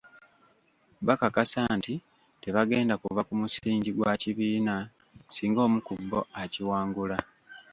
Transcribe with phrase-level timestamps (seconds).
[1.07, 1.93] Bakakasa nti
[2.41, 4.75] tebagenda kuva ku musingi gwa kibiina
[5.35, 7.17] singa omu ku bo akiwangula.